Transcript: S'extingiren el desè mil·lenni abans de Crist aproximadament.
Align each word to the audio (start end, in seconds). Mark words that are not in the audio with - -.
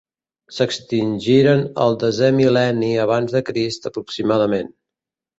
S'extingiren 0.53 1.59
el 1.83 1.97
desè 2.03 2.29
mil·lenni 2.37 2.89
abans 3.03 3.35
de 3.35 3.41
Crist 3.51 3.85
aproximadament. 3.91 4.73